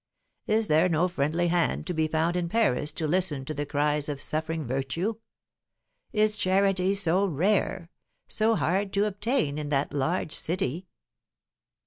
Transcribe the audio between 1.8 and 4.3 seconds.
to be found in Paris to listen to the cries of